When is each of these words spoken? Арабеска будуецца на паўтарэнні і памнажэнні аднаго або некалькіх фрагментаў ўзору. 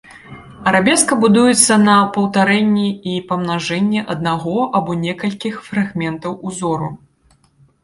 Арабеска 0.69 1.17
будуецца 1.23 1.73
на 1.89 1.97
паўтарэнні 2.15 2.87
і 3.13 3.13
памнажэнні 3.33 3.99
аднаго 4.15 4.57
або 4.81 4.91
некалькіх 5.05 5.63
фрагментаў 5.71 6.33
ўзору. 6.51 6.93